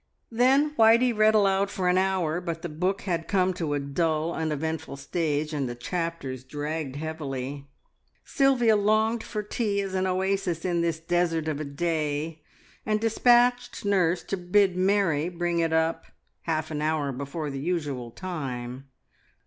[0.31, 4.33] Then Whitey read aloud for an hour, but the book had come to a dull,
[4.33, 7.67] uneventful stage, and the chapters dragged heavily.
[8.25, 12.41] Sylvia longed for tea as an oasis in this desert of a day,
[12.83, 16.05] and despatched nurse to bid Mary bring it up
[16.45, 18.87] half an hour before the usual time.